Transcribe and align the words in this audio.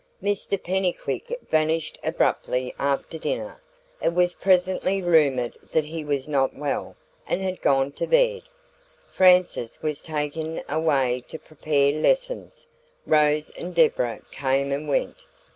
Mr 0.19 0.59
Pennycuick 0.59 1.31
vanished 1.51 1.99
abruptly 2.03 2.73
after 2.79 3.19
dinner; 3.19 3.61
it 4.01 4.15
was 4.15 4.33
presently 4.33 4.99
rumoured 4.99 5.55
that 5.73 5.85
he 5.85 6.03
was 6.03 6.27
not 6.27 6.55
well, 6.55 6.95
and 7.27 7.39
had 7.39 7.61
gone 7.61 7.91
to 7.91 8.07
bed. 8.07 8.41
Frances 9.11 9.79
was 9.83 10.01
taken 10.01 10.63
away 10.67 11.23
to 11.29 11.37
prepare 11.37 11.91
lessons. 11.91 12.65
Rose 13.05 13.51
and 13.51 13.75
Deborah 13.75 14.21
came 14.31 14.71
and 14.71 14.87
went. 14.87 15.23